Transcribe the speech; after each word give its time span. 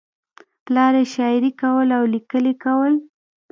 پلار 0.65 0.93
یې 0.99 1.05
شاعري 1.13 1.51
کوله 1.61 1.93
او 1.99 2.05
لیکل 2.13 2.43
یې 2.49 2.55
کول 2.63 2.93